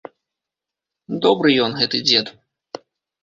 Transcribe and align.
Добры 1.25 1.49
ён, 1.65 1.71
гэты 1.81 1.97
дзед. 2.07 2.27